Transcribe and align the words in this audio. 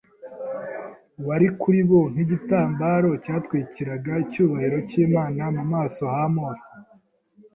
wari 1.27 1.47
kuri 1.59 1.81
bo 1.89 2.01
nk’igitambaro 2.11 3.09
cyatwikiraga 3.23 4.11
icyubahiro 4.23 4.77
cy’Imana 4.89 5.41
mu 5.55 5.63
maso 5.73 6.03
ha 6.13 6.23
Mose. 6.35 6.69